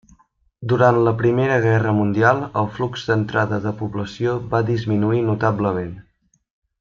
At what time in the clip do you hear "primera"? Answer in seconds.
1.19-1.57